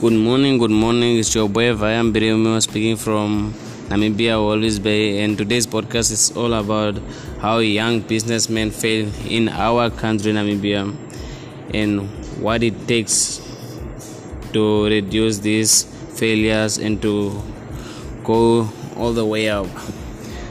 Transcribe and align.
Good 0.00 0.14
morning, 0.14 0.56
good 0.56 0.70
morning. 0.70 1.18
It's 1.18 1.34
your 1.34 1.46
boy 1.46 1.74
Vayam 1.74 2.10
Birimo 2.10 2.58
speaking 2.62 2.96
from 2.96 3.52
Namibia, 3.90 4.36
Walvis 4.40 4.82
Bay, 4.82 5.22
and 5.22 5.36
today's 5.36 5.66
podcast 5.66 6.10
is 6.10 6.34
all 6.34 6.54
about 6.54 6.96
how 7.38 7.58
young 7.58 8.00
businessmen 8.00 8.70
fail 8.70 9.12
in 9.28 9.50
our 9.50 9.90
country, 9.90 10.32
Namibia, 10.32 10.96
and 11.74 12.08
what 12.40 12.62
it 12.62 12.88
takes 12.88 13.42
to 14.54 14.86
reduce 14.86 15.40
these 15.40 15.84
failures 16.18 16.78
and 16.78 17.02
to 17.02 17.38
go 18.24 18.70
all 18.96 19.12
the 19.12 19.26
way 19.26 19.50
up. 19.50 19.66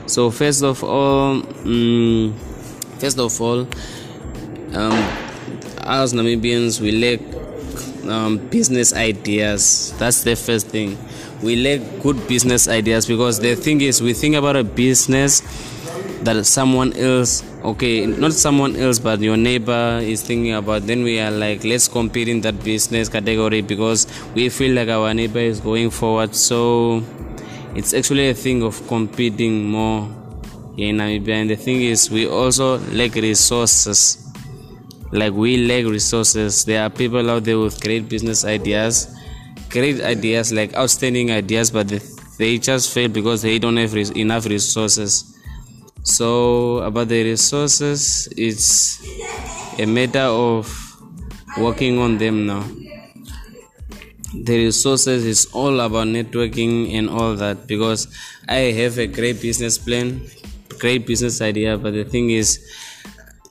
So, 0.06 0.30
first 0.30 0.62
of 0.62 0.84
all, 0.84 1.42
um, 1.66 2.36
first 3.00 3.18
of 3.18 3.42
all, 3.42 3.62
um, 4.76 5.00
as 5.82 6.14
Namibians, 6.14 6.80
we 6.80 6.92
lack 6.92 7.20
um, 8.08 8.38
business 8.50 8.94
ideas. 8.94 9.94
That's 9.98 10.24
the 10.24 10.36
first 10.36 10.68
thing. 10.68 10.98
We 11.42 11.56
lack 11.56 12.02
good 12.02 12.28
business 12.28 12.68
ideas 12.68 13.06
because 13.06 13.40
the 13.40 13.56
thing 13.56 13.82
is, 13.82 14.02
we 14.02 14.14
think 14.14 14.36
about 14.36 14.56
a 14.56 14.64
business 14.64 15.42
that 16.24 16.46
someone 16.46 16.94
else, 16.94 17.44
okay, 17.64 18.06
not 18.06 18.34
someone 18.34 18.76
else, 18.76 19.00
but 19.00 19.20
your 19.22 19.38
neighbor 19.38 20.00
is 20.02 20.22
thinking 20.22 20.54
about. 20.54 20.84
Then 20.84 21.04
we 21.04 21.20
are 21.20 21.32
like, 21.32 21.64
let's 21.64 21.88
compete 21.88 22.28
in 22.28 22.42
that 22.42 22.64
business 22.64 23.10
category 23.10 23.62
because 23.62 24.08
we 24.34 24.50
feel 24.50 24.76
like 24.76 24.90
our 24.90 25.14
neighbor 25.14 25.40
is 25.40 25.60
going 25.60 25.90
forward. 25.90 26.36
So 26.36 27.04
it's 27.76 27.94
actually 27.94 28.30
a 28.30 28.34
thing 28.34 28.64
of 28.64 28.86
competing 28.88 29.66
more 29.66 30.10
in 30.78 30.98
Namibia. 30.98 31.42
And 31.42 31.50
the 31.50 31.56
thing 31.56 31.82
is, 31.82 32.10
we 32.12 32.28
also 32.28 32.80
lack 32.92 33.16
resources 33.16 34.29
like 35.12 35.34
we 35.34 35.66
lack 35.68 35.86
resources. 35.86 36.66
There 36.66 36.84
are 36.84 36.90
people 36.90 37.30
out 37.30 37.44
there 37.44 37.60
with 37.60 37.82
great 37.82 38.08
business 38.10 38.46
ideas 38.46 39.16
great 39.70 40.02
ideas 40.02 40.52
like 40.52 40.74
outstanding 40.76 41.32
ideas 41.32 41.72
but 41.72 41.88
they, 42.38 42.58
just 42.58 42.94
fail 42.94 43.10
because 43.10 43.42
they 43.42 43.60
don't 43.60 43.78
have 43.78 43.94
res- 43.94 44.12
enough 44.12 44.46
resources. 44.46 45.38
So 46.04 46.78
about 46.80 47.10
the 47.10 47.24
resources 47.24 48.28
it's 48.36 49.00
a 49.80 49.86
matter 49.86 50.20
of 50.20 50.66
working 51.58 52.00
on 52.00 52.18
them 52.18 52.46
now. 52.46 52.66
The 54.34 54.66
resources 54.66 55.26
is 55.26 55.48
all 55.54 55.80
about 55.80 56.08
networking 56.08 56.94
and 56.94 57.10
all 57.10 57.36
that 57.36 57.66
because 57.68 58.08
i 58.48 58.58
have 58.80 58.98
a 59.00 59.08
great 59.08 59.42
business 59.42 59.78
plan 59.80 60.22
great 60.78 61.06
business 61.08 61.42
idea 61.42 61.78
but 61.78 61.94
the 61.94 62.04
thing 62.04 62.30
is 62.30 62.60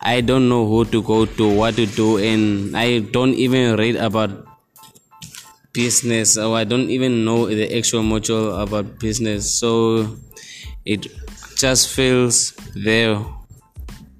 I 0.00 0.20
don't 0.20 0.48
know 0.48 0.66
who 0.66 0.84
to 0.86 1.02
go 1.02 1.26
to, 1.26 1.54
what 1.54 1.74
to 1.76 1.86
do, 1.86 2.18
and 2.18 2.76
I 2.76 3.00
don't 3.00 3.34
even 3.34 3.76
read 3.76 3.96
about 3.96 4.46
business 5.72 6.36
or 6.36 6.56
I 6.56 6.64
don't 6.64 6.90
even 6.90 7.24
know 7.24 7.46
the 7.46 7.76
actual 7.76 8.02
module 8.02 8.62
about 8.62 8.98
business. 8.98 9.54
So 9.54 10.16
it 10.84 11.06
just 11.56 11.88
feels 11.88 12.52
there 12.74 13.16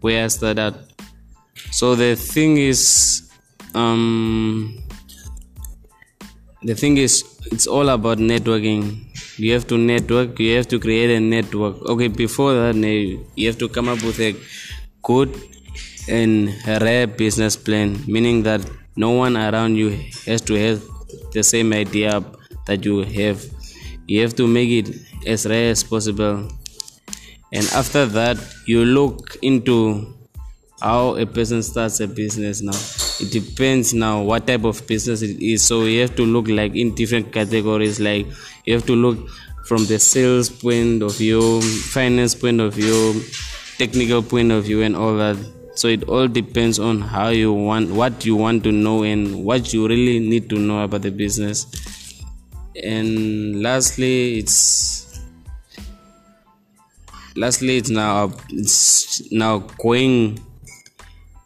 where 0.00 0.24
I 0.24 0.28
started. 0.28 0.74
So 1.70 1.94
the 1.94 2.14
thing 2.16 2.56
is, 2.58 3.30
um, 3.74 4.78
the 6.62 6.74
thing 6.74 6.96
is, 6.96 7.24
it's 7.52 7.66
all 7.66 7.88
about 7.88 8.18
networking. 8.18 9.04
You 9.38 9.52
have 9.54 9.66
to 9.68 9.78
network. 9.78 10.38
You 10.38 10.56
have 10.56 10.68
to 10.68 10.80
create 10.80 11.10
a 11.10 11.20
network. 11.20 11.82
Okay, 11.88 12.08
before 12.08 12.54
that, 12.54 12.74
you 12.74 13.46
have 13.46 13.58
to 13.58 13.68
come 13.68 13.88
up 13.88 14.02
with 14.02 14.18
a 14.20 14.34
good 15.02 15.30
and 16.08 16.54
a 16.66 16.78
rare 16.80 17.06
business 17.06 17.56
plan, 17.56 18.02
meaning 18.06 18.42
that 18.42 18.60
no 18.96 19.10
one 19.10 19.36
around 19.36 19.76
you 19.76 19.90
has 20.26 20.40
to 20.42 20.54
have 20.54 20.82
the 21.32 21.42
same 21.42 21.72
idea 21.72 22.24
that 22.66 22.84
you 22.84 23.02
have. 23.02 23.44
You 24.06 24.22
have 24.22 24.34
to 24.36 24.46
make 24.46 24.70
it 24.70 24.96
as 25.26 25.46
rare 25.46 25.70
as 25.70 25.84
possible. 25.84 26.48
And 27.52 27.66
after 27.74 28.06
that, 28.06 28.38
you 28.66 28.84
look 28.84 29.36
into 29.42 30.14
how 30.80 31.16
a 31.16 31.26
person 31.26 31.62
starts 31.62 32.00
a 32.00 32.06
business 32.06 32.62
now. 32.62 32.78
It 33.20 33.32
depends 33.32 33.94
now 33.94 34.22
what 34.22 34.46
type 34.46 34.64
of 34.64 34.86
business 34.86 35.22
it 35.22 35.40
is. 35.42 35.62
So 35.62 35.84
you 35.84 36.00
have 36.02 36.14
to 36.16 36.24
look 36.24 36.48
like 36.48 36.74
in 36.74 36.94
different 36.94 37.32
categories. 37.32 38.00
Like 38.00 38.26
you 38.64 38.74
have 38.74 38.86
to 38.86 38.94
look 38.94 39.28
from 39.66 39.86
the 39.86 39.98
sales 39.98 40.48
point 40.48 41.02
of 41.02 41.16
view, 41.16 41.60
finance 41.60 42.34
point 42.34 42.60
of 42.60 42.74
view, 42.74 43.22
technical 43.76 44.22
point 44.22 44.50
of 44.50 44.64
view, 44.64 44.82
and 44.82 44.96
all 44.96 45.16
that 45.16 45.36
so 45.78 45.86
it 45.86 46.08
all 46.08 46.26
depends 46.26 46.80
on 46.80 47.00
how 47.00 47.28
you 47.28 47.52
want 47.52 47.88
what 47.92 48.26
you 48.26 48.34
want 48.34 48.64
to 48.64 48.72
know 48.72 49.04
and 49.04 49.44
what 49.44 49.72
you 49.72 49.86
really 49.86 50.18
need 50.18 50.50
to 50.50 50.58
know 50.58 50.82
about 50.82 51.02
the 51.02 51.10
business. 51.12 51.66
And 52.82 53.62
lastly 53.62 54.38
it's 54.38 55.20
lastly 57.36 57.76
it's 57.76 57.90
now 57.90 58.32
it's 58.50 59.30
now 59.30 59.58
going 59.78 60.42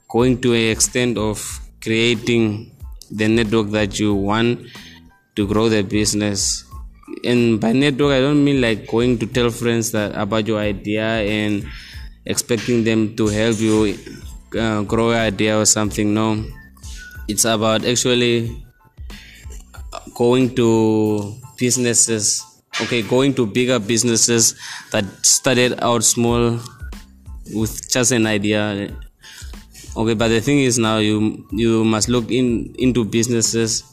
going 0.08 0.40
to 0.40 0.54
an 0.54 0.70
extent 0.70 1.18
of 1.18 1.36
creating 1.82 2.74
the 3.10 3.28
network 3.28 3.68
that 3.70 4.00
you 4.00 4.14
want 4.14 4.66
to 5.36 5.46
grow 5.46 5.68
the 5.68 5.82
business. 5.82 6.64
And 7.22 7.60
by 7.60 7.72
network 7.72 8.12
i 8.12 8.20
don't 8.20 8.42
mean 8.42 8.62
like 8.62 8.86
going 8.86 9.18
to 9.18 9.26
tell 9.26 9.50
friends 9.50 9.92
that 9.92 10.16
about 10.16 10.46
your 10.46 10.58
idea 10.58 11.04
and 11.04 11.68
expecting 12.24 12.84
them 12.84 13.16
to 13.16 13.26
help 13.26 13.58
you 13.58 13.98
uh, 14.58 14.82
grow 14.82 15.10
your 15.10 15.20
idea 15.20 15.58
or 15.58 15.64
something 15.64 16.14
no. 16.14 16.44
It's 17.28 17.44
about 17.44 17.84
actually 17.84 18.64
going 20.14 20.54
to 20.56 21.34
businesses 21.58 22.42
okay 22.80 23.02
going 23.02 23.34
to 23.34 23.46
bigger 23.46 23.78
businesses 23.78 24.54
that 24.90 25.04
started 25.24 25.78
out 25.82 26.04
small 26.04 26.58
with 27.54 27.88
just 27.90 28.12
an 28.12 28.26
idea. 28.26 28.90
Okay 29.96 30.14
but 30.14 30.28
the 30.28 30.40
thing 30.40 30.60
is 30.60 30.78
now 30.78 30.98
you 30.98 31.46
you 31.52 31.84
must 31.84 32.08
look 32.08 32.30
in 32.30 32.74
into 32.78 33.04
businesses 33.04 33.91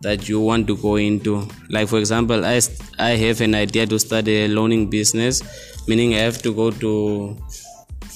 that 0.00 0.28
you 0.28 0.40
want 0.40 0.66
to 0.66 0.76
go 0.76 0.96
into. 0.96 1.48
Like 1.70 1.88
for 1.88 1.98
example 1.98 2.44
i 2.44 2.60
i 2.98 3.10
have 3.10 3.40
an 3.40 3.54
idea 3.54 3.86
to 3.86 3.98
start 3.98 4.28
a 4.28 4.48
loaning 4.48 4.88
business 4.90 5.42
meaning 5.88 6.14
i 6.14 6.18
have 6.18 6.42
to 6.42 6.52
go 6.52 6.70
to 6.70 7.36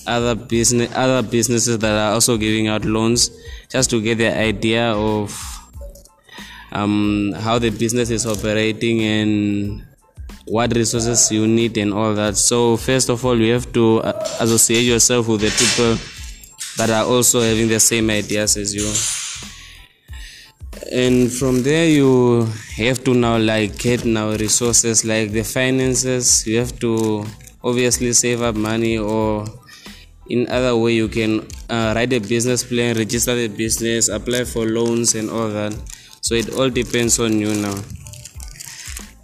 other 0.06 0.34
business 0.34 0.90
other 0.94 1.22
businesses 1.26 1.78
that 1.78 1.92
are 1.92 2.12
also 2.14 2.36
giving 2.36 2.68
out 2.68 2.84
loans 2.84 3.30
just 3.68 3.90
to 3.90 4.02
get 4.02 4.18
the 4.18 4.26
idea 4.36 4.92
of 4.92 5.30
um, 6.72 7.32
how 7.36 7.58
the 7.58 7.70
business 7.70 8.10
is 8.10 8.26
operating 8.26 9.02
and 9.02 9.84
what 10.46 10.74
resources 10.74 11.30
you 11.30 11.46
need 11.46 11.76
and 11.76 11.92
all 11.92 12.14
that. 12.14 12.36
So 12.36 12.76
first 12.76 13.08
of 13.08 13.24
all 13.24 13.36
you 13.36 13.52
have 13.52 13.72
to 13.72 13.98
uh, 13.98 14.12
associate 14.40 14.82
yourself 14.82 15.28
with 15.28 15.42
the 15.42 15.50
people 15.50 15.96
that 16.76 16.90
are 16.90 17.04
also 17.04 17.40
having 17.40 17.68
the 17.68 17.80
same 17.80 18.10
ideas 18.10 18.56
as 18.56 18.74
you 18.74 18.82
and 20.90 21.30
from 21.30 21.62
there 21.62 21.86
you 21.86 22.46
have 22.76 23.04
to 23.04 23.14
now 23.14 23.38
like 23.38 23.78
get 23.78 24.04
now 24.04 24.30
resources 24.32 25.04
like 25.04 25.30
the 25.30 25.44
finances. 25.44 26.46
You 26.46 26.58
have 26.58 26.78
to 26.80 27.24
obviously 27.62 28.12
save 28.12 28.42
up 28.42 28.56
money 28.56 28.98
or 28.98 29.46
in 30.28 30.48
other 30.50 30.76
way 30.76 30.94
you 30.94 31.08
can 31.08 31.46
uh, 31.68 31.92
write 31.94 32.12
a 32.12 32.18
business 32.18 32.64
plan 32.64 32.96
register 32.96 33.34
the 33.34 33.48
business 33.48 34.08
apply 34.08 34.44
for 34.44 34.66
loans 34.66 35.14
and 35.14 35.30
all 35.30 35.48
that. 35.48 35.74
So 36.22 36.34
it 36.34 36.50
all 36.54 36.70
depends 36.70 37.20
on 37.20 37.38
you 37.38 37.54
now. 37.54 37.78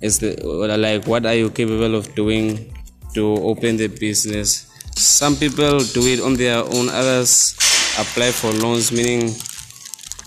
The 0.01 0.77
like 0.79 1.07
what 1.07 1.27
are 1.27 1.35
you 1.35 1.51
capable 1.51 1.97
of 1.97 2.15
doing 2.15 2.73
to 3.15 3.27
open 3.43 3.77
the 3.77 3.89
business? 3.89 4.71
Some 4.95 5.35
people 5.35 5.81
do 5.81 6.07
it 6.07 6.21
on 6.21 6.35
their 6.35 6.59
own 6.59 6.89
others 6.91 7.57
apply 7.99 8.31
for 8.31 8.53
loans 8.53 8.93
meaning 8.93 9.35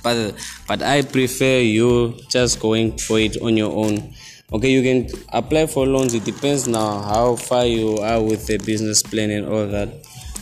but 0.04 0.36
but 0.68 0.82
i 0.82 1.02
prefer 1.02 1.60
you 1.60 2.18
just 2.30 2.60
going 2.60 2.98
for 2.98 3.20
it 3.20 3.42
on 3.42 3.58
your 3.58 3.72
own. 3.76 4.14
Okay 4.52 4.72
you 4.72 4.82
can 4.82 5.08
apply 5.32 5.68
for 5.68 5.86
loans. 5.86 6.14
It 6.14 6.26
depends 6.26 6.68
now 6.68 7.02
how 7.02 7.36
far 7.36 7.66
you 7.66 7.98
are 7.98 8.22
with 8.22 8.48
the 8.48 8.58
business 8.58 9.04
plan 9.04 9.30
and 9.30 9.46
all 9.46 9.68
that. 9.68 9.90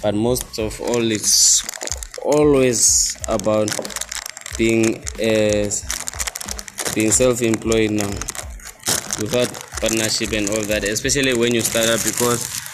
But 0.02 0.16
most 0.16 0.60
of 0.60 0.80
all 0.80 1.12
it's 1.12 1.64
always 2.24 3.18
about 3.28 3.70
being 4.58 5.04
uh, 5.20 5.70
being 6.96 7.12
self-employed 7.12 7.92
now 7.92 8.10
without 9.20 9.50
partnership 9.80 10.32
and 10.34 10.50
all 10.50 10.64
that 10.64 10.84
especially 10.84 11.34
when 11.38 11.54
you 11.54 11.62
start 11.62 11.88
up 11.90 12.04
because 12.04 12.67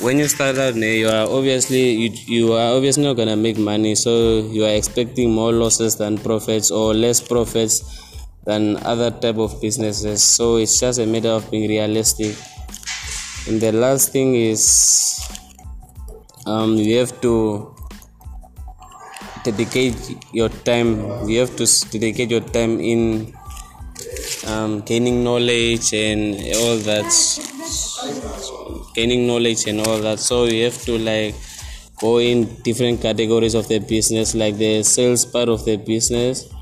when 0.00 0.18
you 0.18 0.28
start 0.28 0.58
out 0.58 0.74
you 0.74 1.08
are 1.08 1.26
obviously 1.28 1.90
you, 1.92 2.10
you 2.26 2.52
are 2.52 2.74
obviously 2.74 3.02
not 3.02 3.14
gonna 3.14 3.36
make 3.36 3.58
money 3.58 3.94
so 3.94 4.40
you 4.40 4.64
are 4.64 4.74
expecting 4.74 5.30
more 5.30 5.52
losses 5.52 5.96
than 5.96 6.18
profits 6.18 6.70
or 6.70 6.94
less 6.94 7.20
profits 7.20 8.04
than 8.44 8.76
other 8.84 9.10
type 9.10 9.36
of 9.36 9.60
businesses. 9.60 10.22
So 10.22 10.56
it's 10.56 10.78
just 10.78 10.98
a 10.98 11.06
matter 11.06 11.30
of 11.30 11.50
being 11.50 11.68
realistic. 11.68 12.36
And 13.48 13.60
the 13.60 13.72
last 13.72 14.12
thing 14.12 14.34
is 14.34 15.20
um, 16.46 16.76
you 16.76 16.98
have 16.98 17.20
to 17.22 17.70
dedicate 19.44 19.94
your 20.32 20.48
time 20.48 21.28
you 21.28 21.38
have 21.38 21.54
to 21.54 21.66
dedicate 21.90 22.30
your 22.30 22.40
time 22.40 22.80
in 22.80 23.30
um, 24.46 24.80
gaining 24.80 25.22
knowledge 25.22 25.92
and 25.92 26.34
all 26.56 26.78
that 26.78 27.04
gaining 28.94 29.26
knowledge 29.26 29.66
and 29.66 29.80
all 29.80 29.98
that. 30.00 30.20
So 30.20 30.44
you 30.44 30.64
have 30.64 30.80
to 30.84 30.98
like 30.98 31.34
go 31.98 32.18
in 32.18 32.44
different 32.62 33.00
categories 33.00 33.54
of 33.54 33.68
the 33.68 33.78
business 33.78 34.34
like 34.34 34.56
the 34.56 34.82
sales 34.82 35.24
part 35.24 35.48
of 35.48 35.64
the 35.64 35.76
business 35.76 36.52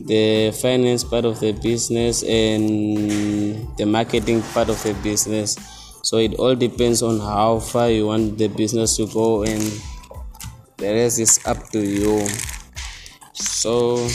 the 0.00 0.50
finance 0.50 1.04
part 1.04 1.24
of 1.24 1.38
the 1.38 1.52
business 1.52 2.24
and 2.24 3.68
the 3.76 3.86
marketing 3.86 4.42
part 4.54 4.68
of 4.68 4.82
the 4.82 4.94
business. 4.94 5.56
So 6.02 6.16
it 6.16 6.34
all 6.34 6.56
depends 6.56 7.02
on 7.02 7.20
how 7.20 7.60
far 7.60 7.88
you 7.88 8.06
want 8.08 8.36
the 8.36 8.48
business 8.48 8.96
to 8.96 9.06
go 9.06 9.44
and 9.44 9.62
the 10.78 10.90
rest 10.92 11.20
is 11.20 11.38
up 11.46 11.68
to 11.70 11.78
you. 11.78 12.26
So 13.34 14.08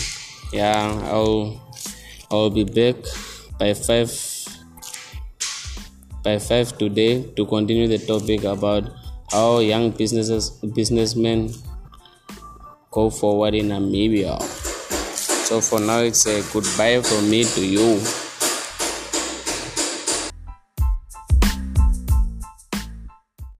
yeah 0.53 0.87
i'll 1.11 1.59
i'll 2.31 2.49
be 2.49 2.63
back 2.63 2.95
by 3.59 3.73
five 3.73 4.09
by 6.27 6.38
five 6.38 6.77
today 6.77 7.24
to 7.38 7.45
continue 7.45 7.88
the 7.88 7.97
topic 8.00 8.44
about 8.44 8.83
how 9.31 9.59
young 9.59 9.91
businesses 9.91 10.50
businessmen 10.77 11.50
go 12.91 13.09
forward 13.09 13.56
in 13.56 13.69
namibia. 13.71 14.35
So 15.47 15.62
for 15.62 15.79
now 15.79 16.00
it's 16.00 16.25
a 16.27 16.44
goodbye 16.51 17.00
from 17.01 17.29
me 17.29 17.45
to 17.56 17.63
you 17.65 17.88